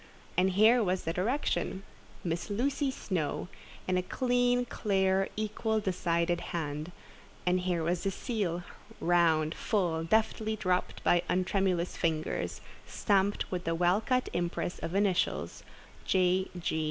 And 0.35 0.53
here 0.53 0.83
was 0.83 1.03
the 1.03 1.13
direction, 1.13 1.83
"Miss 2.23 2.49
Lucy 2.49 2.89
Snowe," 2.89 3.49
in 3.87 3.97
a 3.99 4.01
clean, 4.01 4.65
clear, 4.65 5.29
equal, 5.35 5.79
decided 5.79 6.41
hand; 6.57 6.91
and 7.45 7.59
here 7.59 7.83
was 7.83 8.01
the 8.01 8.09
seal, 8.09 8.63
round, 8.99 9.53
full, 9.53 10.03
deftly 10.03 10.55
dropped 10.55 11.03
by 11.03 11.21
untremulous 11.29 11.97
fingers, 11.97 12.61
stamped 12.87 13.51
with 13.51 13.63
the 13.65 13.75
well 13.75 14.01
cut 14.01 14.27
impress 14.33 14.79
of 14.79 14.95
initials, 14.95 15.61
"J. 16.03 16.47